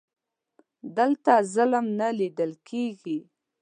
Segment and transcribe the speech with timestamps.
[0.97, 3.19] دلته ظلم نه لیده کیږي.